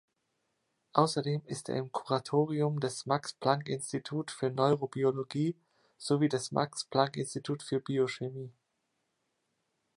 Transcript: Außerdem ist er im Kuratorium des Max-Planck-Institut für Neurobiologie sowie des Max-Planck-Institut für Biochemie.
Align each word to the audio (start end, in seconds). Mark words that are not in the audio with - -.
Außerdem 0.93 1.43
ist 1.45 1.69
er 1.69 1.75
im 1.75 1.91
Kuratorium 1.91 2.79
des 2.79 3.05
Max-Planck-Institut 3.05 4.31
für 4.31 4.49
Neurobiologie 4.49 5.55
sowie 5.99 6.27
des 6.27 6.51
Max-Planck-Institut 6.51 7.61
für 7.61 7.79
Biochemie. 7.79 8.49